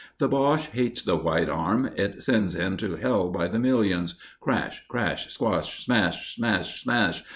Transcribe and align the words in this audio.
The 0.17 0.27
Boche 0.27 0.65
hates 0.73 1.03
the 1.03 1.15
white 1.15 1.47
arm 1.47 1.91
it 1.95 2.23
sends 2.23 2.55
him 2.55 2.75
to 2.77 2.95
hell 2.95 3.29
by 3.29 3.47
the 3.47 3.59
million! 3.59 4.07
Crash! 4.39 4.83
Crash! 4.87 5.31
Squash! 5.31 5.85
Smash! 5.85 6.33
Smash! 6.33 6.81
Smash! 6.81 7.23